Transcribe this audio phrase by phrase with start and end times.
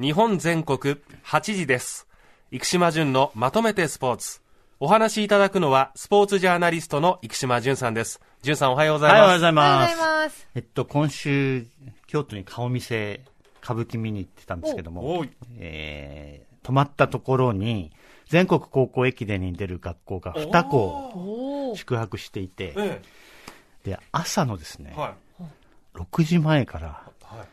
[0.00, 0.96] 日本全国
[1.26, 2.08] 8時です。
[2.50, 4.40] 生島淳のまとめてスポーツ。
[4.78, 8.18] お話しいただくのは、スポーツジャーナリストの生島淳さんです。
[8.40, 9.32] 淳さんおはようございはい、おはます。
[9.32, 9.96] ようございおはようます。
[9.96, 10.48] ございます。
[10.54, 11.66] えっと、今週、
[12.06, 13.20] 京都に顔見せ、
[13.62, 15.26] 歌舞伎見に行ってたんですけども
[15.58, 17.92] えー、泊まったところに、
[18.26, 23.02] 全国高校駅伝に出る学校が2校宿泊していて、え
[23.84, 25.44] で、朝のですねえ、、はい。
[25.94, 27.48] 6時前からはい。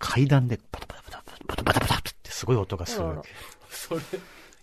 [0.00, 3.28] 階段でパタパタパタパタパタパタってすごい音がするわけ。
[3.70, 4.00] それ、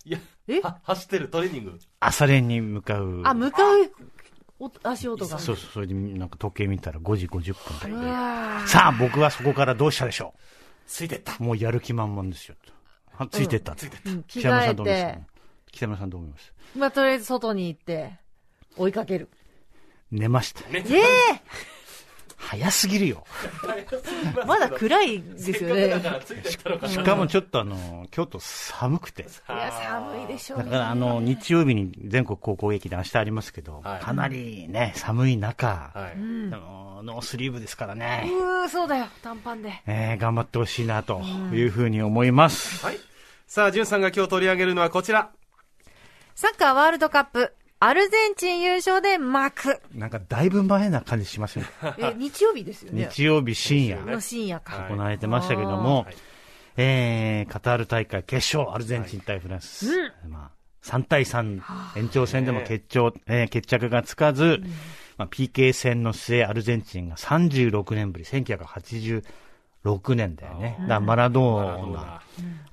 [0.04, 0.60] いや、え？
[0.60, 1.78] は走ってるトレーニング。
[2.00, 3.22] 朝練に向かう。
[3.24, 3.90] あ、向かう
[4.60, 5.38] お足音が。
[5.38, 8.06] そうそう、それでなんか時計見たら5時50分うで。
[8.06, 10.34] わーさあ、僕はそこからどうしたでしょ
[10.86, 11.36] ついてった。
[11.40, 12.54] うもうやる気満々ですよ。
[13.12, 13.74] はついてった。
[13.74, 14.10] ついてった。
[14.28, 15.14] 北山さんどう思います？
[15.16, 15.22] て、
[15.72, 16.52] 北山さんどう思います？
[16.76, 18.12] まあ、とりあえず外に行って、
[18.76, 19.28] 追いかける。
[20.10, 20.60] 寝ました。
[20.68, 21.02] ねええ
[22.36, 23.24] 早すぎるよ。
[24.46, 26.00] まだ暗いですよね。
[26.88, 29.26] しかもちょっとあの、京都寒くて。
[29.48, 30.64] や、寒いでしょうね。
[30.64, 36.18] だからあの、日曜日に全国高校駅で明日ありますけど、はいかなりね、寒い中、はい。
[36.18, 39.82] ノースリーブですからね、うー、そうだよ、短パンで。
[39.86, 41.20] えー頑張ってほしいなと
[41.52, 42.84] いうふうに思います。
[42.84, 42.98] はい。
[43.46, 45.30] さあ、淳さんが今日取り上げるのはこちら。
[46.34, 47.54] サッカーワールドカップ、
[47.86, 49.78] アルゼンチン優勝で幕。
[49.94, 51.66] なんかだいぶ前な感じしますね。
[51.98, 53.10] え、日曜日ですよね。
[53.10, 54.86] 日曜日深夜の深夜か。
[54.88, 56.14] 行われてましたけども、はい
[56.78, 59.86] えー、カタール大会決勝、アルゼンチン対フランス。
[60.26, 60.50] まあ、
[60.82, 61.60] 3対3、
[61.98, 64.62] 延長戦でも決着、えー決着がつかず、
[65.18, 68.24] まあ、PK 戦の末、アルゼンチンが36年ぶり、
[69.84, 70.76] 1986年だよね。
[70.80, 72.22] だからマラドーナ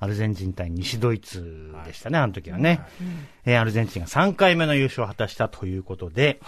[0.00, 2.80] アルゼンチン対西ドイツでしたね、あの時はね。
[3.44, 6.40] えーアルゼンチンが3回目の優勝を果たしたということで、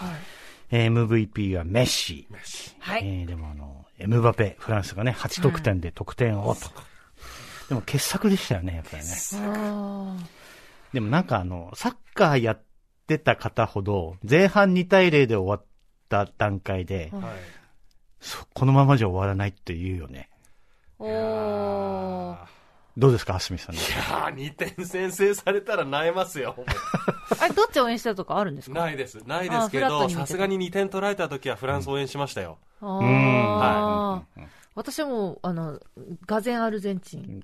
[0.71, 2.27] えー MVP はメッシ。
[2.79, 3.01] はい。
[3.05, 6.61] えーでもあの、エムバペ、フランスがね、8得点で得点をと。
[7.69, 9.09] でも傑作でしたよね、やっぱりね。
[9.41, 10.17] あ
[10.93, 12.61] でもなんかあの、サッカーやっ
[13.07, 15.65] てた方ほど、前半2対0で終わっ
[16.09, 17.33] た段階で、ーはい。
[18.19, 20.29] そこのままじゃ終わらないって言うよね。
[20.99, 22.37] おー。
[22.97, 23.81] どうですか、はすみさんね。
[23.81, 26.55] いやー、2点先制されたら萎えますよ。
[27.41, 28.79] あれ、どっち応援したとかあるんですか？
[28.79, 29.17] ないです。
[29.27, 32.57] ないですけど、さすがに2点取られた時はフランス応援しましたよ。
[32.81, 34.43] あはー
[34.75, 35.79] 私はもう、あの、
[36.25, 37.43] がぜアルゼンチン。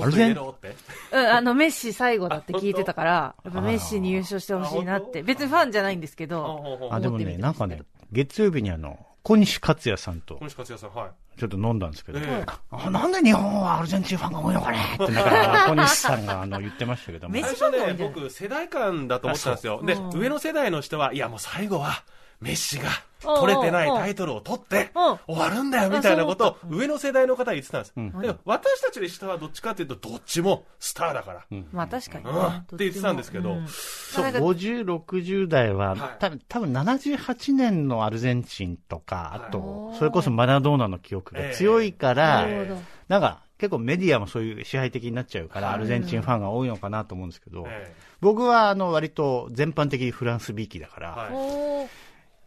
[0.00, 0.34] アルゼン？
[0.36, 0.76] もっと入れろって。
[1.12, 3.10] うん、あの、メッシ最後だって聞いてたから、
[3.44, 5.22] やっぱあメッシに優勝してほしいなって。
[5.22, 10.36] 別にファンじゃないんですけど、あ、でもね、なんかね、月曜日にあの、小西克也さんと。
[10.36, 11.10] 小西克也さん、はい。
[11.36, 12.46] ちょっと飲んだんですけど、ええ。
[12.70, 17.34] あなんで日本はアルゼンチンファンが多いのかねって、なんか、小西さんがあの言ってましたけども。
[17.34, 19.82] 最初ね僕世代間だと思ってたんですよ。
[19.84, 20.00] でう。
[20.00, 22.04] ん上の世代の人はいやもう最後は
[22.40, 25.18] メッシがうん取れてないタイトルを取ってうん。
[25.26, 28.20] 終わるんだよみたいなことを上の世代の方が言ってたんです、ん。
[28.20, 32.30] でも私たちで下はどっちかというとどっちもスターだから、まあ確かにね。
[32.30, 32.46] うん。
[32.46, 33.52] って言ってたんですけど。
[33.52, 36.16] うんそう、なんか50、60代は、はい。
[36.20, 42.80] 多分多分78年のアルゼンチンとか、あとは、いそれこそマラドーナの記憶が強いから、なるほど。
[43.08, 45.76] なんか、結構メディアもそういう支配的になっちゃうから、はい。
[45.76, 51.30] アルゼンチンファンが多いのかなと思うんですけど、え僕は、あの、割と全般的にフランスびいきだから、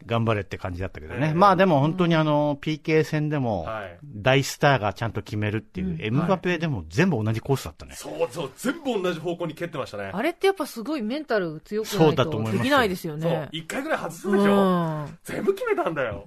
[0.06, 1.28] 頑張れって感じだったけどね。
[1.28, 1.34] ええ。
[1.34, 7.94] まあでも本当にあの、PK 戦でもはい、大スターがちゃんと決めるっていう、エムバペでも全部同じコースだったね。
[7.94, 10.10] そうそう全部同じ方向に蹴ってましたね。
[10.12, 13.48] あれってやっぱすごいメンタル強くそないとうだと思いますできないですよそうね。
[13.52, 15.18] 一回ぐらい外すうでしょ、ん。
[15.24, 16.24] 全部決めたんだよ、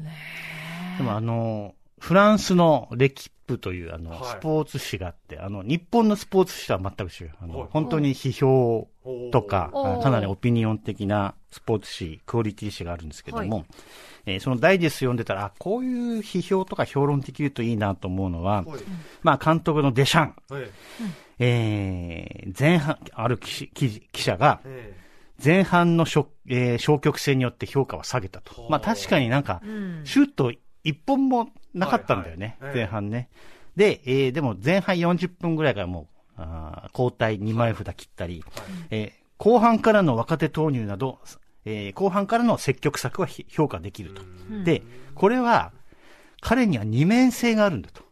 [0.97, 4.19] でもあの、フランスのレキップというあの、はい。
[4.25, 7.31] スポーツ誌があって、あの、日本のスポーツ誌とは全く違う。
[7.41, 7.69] あの、はい。
[7.71, 8.89] 本当に批評
[9.31, 13.65] とか、かなりオピニオン的なスポーツ誌、クオリティ誌があるんですけども、
[14.25, 18.81] えーそのダイジェスト読んでたら、あ、こういう批評とか評論的に言うといいなと思うのは、はい。
[19.21, 20.63] まあ監督のデシャン、はい。
[21.39, 24.93] えー前半、ある記事記事記者が、え
[25.43, 28.67] 前半の消,、えー消極戦によって評価は下げたと。
[28.69, 30.01] まあ確かになんか、うん。
[30.05, 30.51] シュート
[30.83, 32.69] 一本もなかったんだよね、はい。
[32.69, 32.77] はい。
[32.77, 33.29] 前半ね。
[33.75, 38.43] で、えーでも前半40分ぐらいからもう、あー交代2枚札切ったり、
[38.89, 41.19] えー後半からの若手投入など、
[41.65, 44.21] えー後半からの積極策はひ評価できると。
[44.63, 44.83] で、
[45.15, 45.71] これは、
[46.41, 48.03] 彼には二面性があるんだと。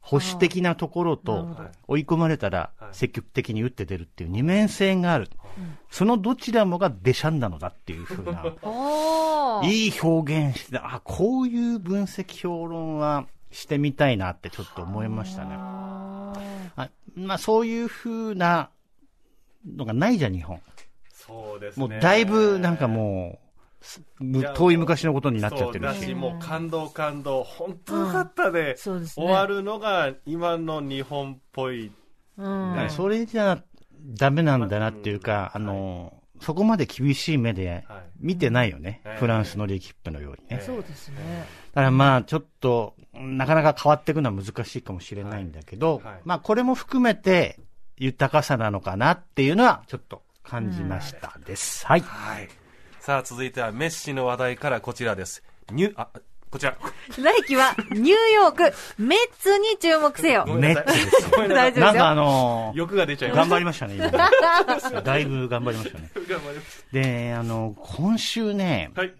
[0.00, 1.54] 保守的なところと
[1.86, 5.28] 追い込まれたらはい積極的に打って出るっていう二面性がある。
[5.90, 8.44] そのどちらもがデシャンなのだっていうふうな。
[9.68, 15.50] いい表現して、あ、こういう分析評論はしてみたいなってちょっと思いましたね。
[15.56, 18.70] あまあそういうふうな
[19.66, 20.60] のがないじゃん、日本。
[21.28, 21.86] そうですね。
[21.86, 23.38] もうだいぶなんかも
[24.20, 26.14] う遠い昔のことになっちゃってるし。
[26.14, 27.44] もう感動感動。
[27.44, 29.26] 本当よかったで、そうですね。
[29.26, 31.92] 終わるのが今の日本っぽい。
[32.36, 32.86] うん。
[32.90, 33.62] それじゃ
[34.16, 38.02] ダメなんだなっていうか、あの、そこまで厳しい目ではい。
[38.20, 39.00] 見てないよね。
[39.04, 40.62] うんフランスのリキップのようにね。
[40.64, 41.16] そうですね。
[41.72, 46.04] だからまあ、ちょっと、なかなか変わっていくのは難しいかもしれないんだけど、はい。
[46.04, 46.20] はい。
[46.24, 47.58] まあ、これも含めて、
[47.96, 51.86] 豊かさなのかなっていうのは、ちょっと感じましたです。
[51.86, 52.00] はい。
[52.00, 52.48] はい。
[53.00, 55.42] さあ、続いてはメッシの話題からこちらです。
[55.70, 56.08] ニュ、あ、
[56.50, 56.76] こちら。
[57.18, 58.62] 来季はニューヨーク、
[58.96, 60.46] メッツに注目せよ。
[60.46, 61.48] メッツですよ。
[61.48, 61.84] 大丈夫ですよ。
[61.86, 63.32] なんかあのー欲が出ちゃい。
[63.32, 64.10] 頑張りましたね、今。
[65.02, 66.10] だいぶ頑張りましたね。
[66.14, 66.86] 頑張ります。
[66.92, 69.12] で、あの、今週ね、はい。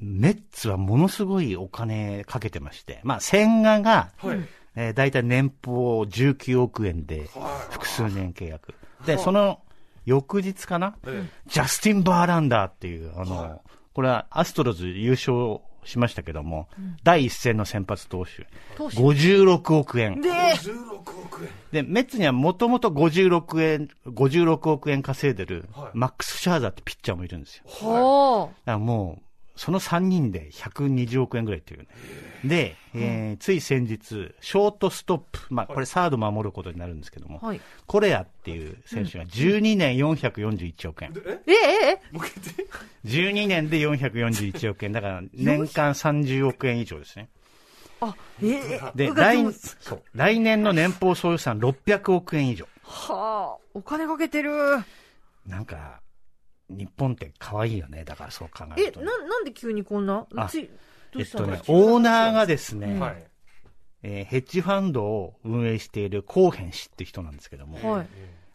[0.00, 4.48] メッツはものすごいお金かけてまして、まあ、千賀が、はい。
[4.76, 7.28] えー、大体年俸19億円で
[7.70, 8.74] 複数年契約。
[9.04, 9.60] で、その
[10.10, 10.96] 翌日かな？
[11.06, 13.60] えジャスティン・バーランダーっていう、あの、はい。
[13.92, 16.68] これはアストロズ優勝しましたけども、
[17.04, 18.46] 第一戦の先発投手、
[18.76, 18.96] 投手。
[18.96, 20.20] 56億円。
[20.20, 21.50] で、16億円。
[21.70, 25.90] で、メッツにはもともと56円、56億円稼いでる、はい。
[25.94, 27.62] マックス・シャーザーってピッチャーもいるんですよ。
[27.66, 29.22] ほだからもう、
[29.60, 31.86] その3人で120億円ぐらいっていうね。
[32.46, 33.98] で、えーつい先日、
[34.40, 37.46] ショートストップ、まあ、これサード守ることになるんですけども、う。
[37.46, 37.60] はい。
[37.86, 41.12] コレアっていう選手が12年441億円。
[41.46, 42.32] ええ、え、え、もう一
[42.70, 44.92] 回12年で441億円。
[44.92, 47.28] だから年間30億円以上ですね。
[48.00, 52.66] あ、え、え、で、来そう来年の年俸総予算600億円以上。
[52.82, 54.52] はあ、お金かけてる。
[55.46, 56.00] なんか、
[56.70, 58.04] 日本って可愛いよね。
[58.04, 60.26] だからそう考ええる、とね、な、なんで急にこんな？
[60.30, 60.66] どうした
[61.16, 61.18] の？
[61.18, 63.24] えっとね、オーナーがですね、はい。
[64.02, 68.06] えーヘッジファンドを運営しているコーヘン氏って人なんですけども、はい。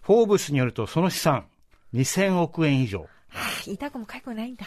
[0.01, 1.45] フォーブスによるとその資産
[1.93, 3.07] 2000億円以上。
[3.65, 4.65] 痛くも痒くもないんだ。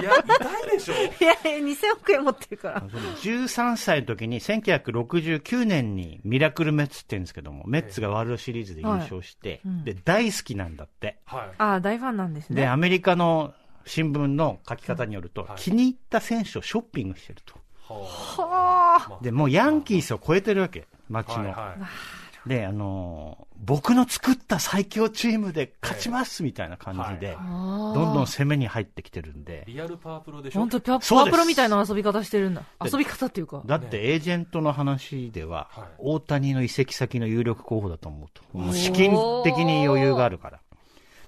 [0.00, 0.94] いや、痛いでしょ。
[0.94, 2.80] いや、2000億円持ってるから。
[2.82, 11.18] 13歳の時に1969年にミラクルメッツって言うんですけども、メッツがワールドシリーズで優勝して、うんで、大好きなんだって。
[11.26, 11.50] はい。
[11.58, 12.68] ああ、大ファンなんですで、ね。
[12.68, 13.52] アメリカの
[13.84, 17.54] 新聞の書き方によると、はい気に入った選手をショッピングしてると。
[17.88, 19.24] ははあ。
[19.24, 21.44] で、もうヤンキースを超えてるわけ、街の。
[21.44, 22.21] はいはい。
[22.46, 27.36] で、あのー僕の作った最強チームで勝ちますみたいな感じで。
[27.40, 30.58] どんどん攻めに入ってきてるんで、リアルパワープロでしょ。
[30.58, 32.62] 本当パワープロみたいな遊び方してるんだ。
[32.82, 33.62] で遊び方っていうか。
[33.64, 38.42] だってエージェントの話では、はい大谷の移籍先の有力候補だと思うと。
[38.52, 39.12] もう資金
[39.44, 40.60] 的に余裕があるから。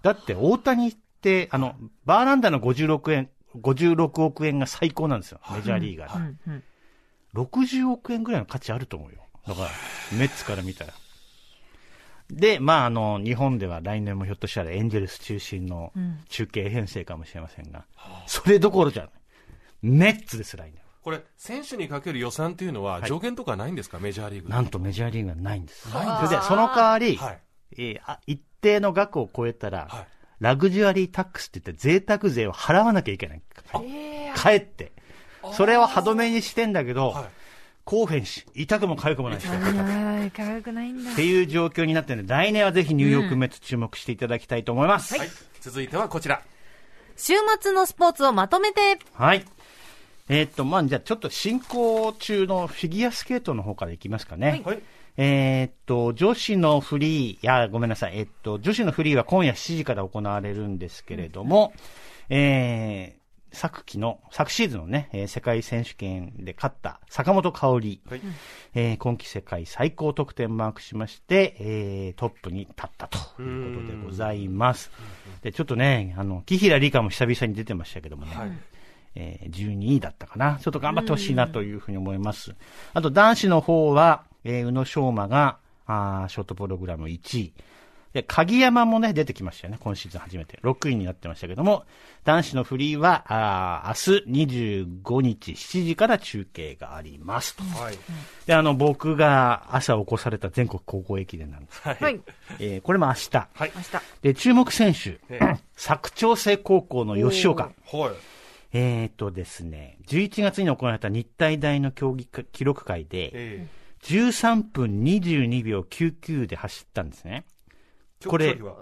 [0.02, 5.38] だって大谷って、あの、バーランダーの56円、56億円が最高なんですよ。
[5.54, 6.34] メジャーリーガーで。
[6.48, 6.62] うんうん。
[7.34, 9.18] 60億円ぐらいの価値あると思うよ。
[9.46, 9.68] だから、
[10.18, 10.92] メッツから見たら。
[12.30, 17.84] で、まあ、あの、日本では来年もひょっとしたらエンジェルス中心のうん中継編成かもしれませんが、
[18.26, 19.12] それどころじゃない。
[19.82, 20.82] メッツです、来年。
[21.02, 25.90] これ、選手にかける予算っていうのは、はい上限とかないんですか、メジャーリーグでなんとメジャーリーグはないんです。
[25.90, 27.40] そないんですれで、その代わり、はい。
[27.72, 30.06] えーあ一定の額を超えたら、はい。
[30.40, 33.42] ラグジュアリータックスって言って贅沢税を払わなきゃいけない。
[33.84, 34.92] ええ帰って。
[35.52, 37.24] それを歯止めにしてんだけど、はい。
[37.84, 39.46] 公平し、痛くも痒くもないし。
[39.46, 41.14] はい、可愛くないんだっ。
[41.14, 45.16] ていう状況になってるんで、来年はぜひニューヨークメッツ注目していただきたいと思います。
[45.18, 45.28] はい。
[45.60, 46.42] 続いてはこちら。
[47.16, 48.98] 週末のスポーツをまとめて。
[49.12, 49.44] はい。
[50.28, 54.62] えーっと、まあ、じゃあちょっと進行中のフィギュアスケートの方からいきますかね。
[54.64, 54.82] はい。
[55.16, 58.18] えーっと、女子のフリー、いや、ごめんなさい。
[58.18, 61.72] えーっと、女子のフリーは今夜7時から行われるんですけれども、
[62.30, 63.23] えー、
[63.54, 68.20] 昨季の、昨シーズンのね、えー世界選手権で勝った坂本香織、はい。
[68.74, 74.90] えー今季世界最高得点マークしまして、えートップに立ったということでございます。
[75.42, 78.50] で、ちょっとね、あの、木平理香も久々に出てましたけどもね、はい。
[79.16, 80.58] えー12位だったかな。
[80.60, 82.54] ちょっと頑張ってほしいなというふうに思います。
[82.92, 87.52] あと男子の方は、えー宇野昌磨が、あーショートプログラム1位。
[88.14, 89.78] で、鍵山もね、出てきましたよね。
[89.80, 90.60] 今シーズン初めて。
[90.62, 91.84] 6位になってましたけども、
[92.22, 97.64] 男子のフリーは、あー明日25日7時から中継がありますと。
[97.64, 97.98] はい。
[98.46, 101.82] で、あの、僕が朝起こされた全国高校駅伝なんです。
[101.82, 101.96] はい。
[102.00, 102.20] はい。
[102.60, 103.36] えーこれも明日。
[103.52, 103.72] はい。
[103.74, 103.90] 明日。
[104.22, 107.64] で、注目選手ええ、佐久長聖高校の吉岡。
[107.64, 108.12] はい。
[108.74, 113.66] えーとですね、11月に行われた日体大の競技記録会で、え
[114.04, 117.44] 13分22秒99で走ったんですね。
[118.28, 118.76] えこれ距離は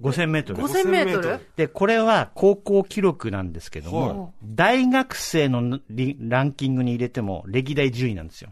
[0.00, 0.62] ？5000メートル。
[0.62, 1.28] 5000メート5000メートル？
[1.34, 8.50] ルで、これは高校記録なんですけども、はい大学生のリランキングに入れても歴代10位なんですよ。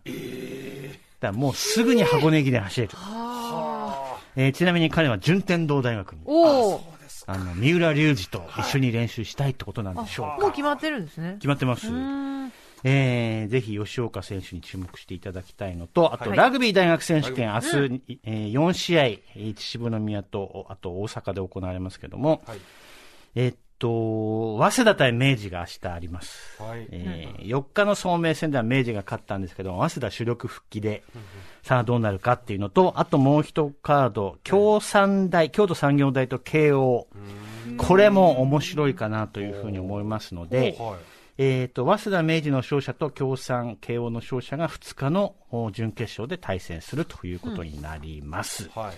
[1.20, 2.92] だからもうすぐに箱根駅伝走れる。
[2.94, 4.20] はあ。
[4.36, 6.94] えーちなみに彼は順天堂大学に、おお。
[7.26, 10.42] あの、三浦隆二と一緒に練習したいってことなんでしょうか。
[10.42, 11.34] もう決まってるんですね。
[11.34, 11.86] 決まってます。
[12.86, 19.04] えー、ぜひ吉岡選手に注目していただきたいのと、あと、はいラグビー大学選手権、明日、えー、4試合、
[19.54, 22.58] 秩父宮と、あと大阪で行われますけども、はい。
[23.36, 26.62] えっと、早稲田対明治が明日あります。
[26.62, 26.86] はい。
[26.90, 31.02] えー4日の総明戦では明治が勝ったんですけど、早稲田主力復帰で、
[31.62, 37.08] さあどうなるかっていうのと、あともう一カード、京産大、京都産業大と慶応。
[37.78, 41.13] これも面白いかなというふうに思いますので、はい。
[41.36, 48.70] えっ、と、早稲田明治の勝者と京産慶応の勝者が2日のお準決勝で対戦するということになります。
[48.74, 48.94] はい。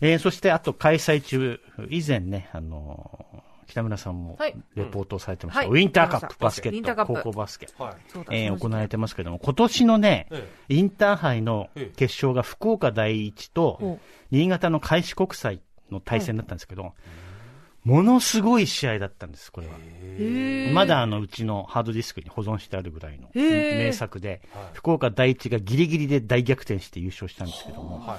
[0.00, 4.54] えーそしてあと開催中、以前ね、あのー北村さんもはい。
[4.74, 5.68] レポートをされてました、はい。
[5.68, 7.14] ウィンターカップバスケット、ウィンターカップ。
[7.14, 7.66] 高校バスケ。
[7.78, 7.96] はい。
[8.30, 13.98] えー行われてますけども、今年のね、えインターハイのええ決勝が福岡第一とお、
[14.30, 16.92] 新潟の開志国際の対戦だったんですけど、
[17.84, 19.74] ものすごい試合だったんです、これは。
[20.72, 28.18] まだあのうちのハードディスクに保存してあるぐらいの名作ではい、福岡第一がギリギリで大逆転して優勝したんですけども、はい。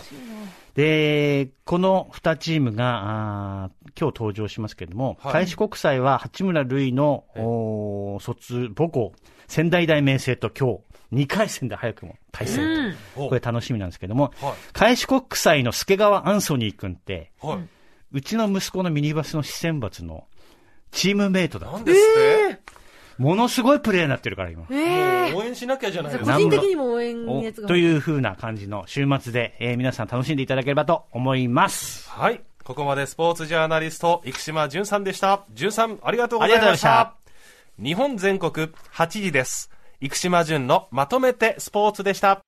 [0.75, 9.13] で、この2チームが、あー今日登場しますけれども、はい開志国際は八村塁の、おー卒母校、
[9.47, 10.79] 仙台大明星と今
[11.11, 12.63] 日、2回戦で早くも対戦。
[12.65, 14.53] うんおこれ楽しみなんですけども、はい。
[14.73, 17.74] 開志国際の助川アンソニー君って、はい。
[18.15, 20.23] うちの息子のミニバスの四選抜の
[20.91, 22.59] チームメイトだったなんですって？
[23.17, 24.65] ものすごいプレーになってるから、今。
[24.71, 26.37] えもう応援しなきゃじゃないです個か。
[26.39, 27.67] 人的にも応援お熱が。
[27.67, 32.09] という風な感じの週末で、えー皆さん楽しんでいただければと思います。
[32.09, 32.41] はい。
[32.63, 35.43] ここまでスポーツジャーナリスト、生島淳さんでした。
[35.53, 37.83] 淳さん、ありがとうございありがとうごましざいまた。
[37.83, 38.51] 日本全国
[38.93, 39.69] 8時です。
[40.01, 42.44] 生島淳のまとめてスポーツでした。